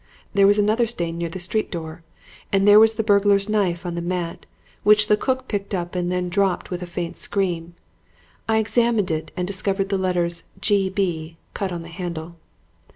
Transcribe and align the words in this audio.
There 0.33 0.47
was 0.47 0.57
another 0.57 0.87
stain 0.87 1.19
near 1.19 1.29
the 1.29 1.37
street 1.37 1.69
door, 1.69 2.01
and 2.51 2.67
there 2.67 2.79
was 2.79 2.95
the 2.95 3.03
burglar's 3.03 3.47
knife 3.47 3.85
on 3.85 3.93
the 3.93 4.01
mat, 4.01 4.47
which 4.81 5.05
the 5.05 5.15
cook 5.15 5.47
picked 5.47 5.75
up 5.75 5.93
and 5.93 6.11
then 6.11 6.27
dropped 6.27 6.71
with 6.71 6.81
a 6.81 6.87
faint 6.87 7.17
scream. 7.17 7.75
I 8.49 8.57
examined 8.57 9.11
it 9.11 9.29
and 9.37 9.45
discovered 9.47 9.89
the 9.89 9.99
letters 9.99 10.43
'G.B.' 10.59 11.37
cut 11.53 11.71
on 11.71 11.83
the 11.83 11.89
handle. 11.89 12.37